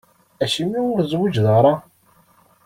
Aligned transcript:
Acimi 0.43 0.79
ur 0.93 0.99
tezwiǧ 1.03 1.35
ara? 1.57 1.73